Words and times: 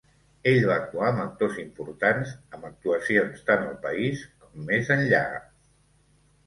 Ell 0.51 0.63
va 0.69 0.77
actuar 0.83 1.09
amb 1.09 1.21
actors 1.25 1.59
importants, 1.63 2.33
amb 2.57 2.65
actuacions 2.71 3.47
tant 3.51 3.67
al 3.69 3.79
país 3.87 4.27
com 4.35 4.69
més 4.73 4.93
enllà. 5.01 5.25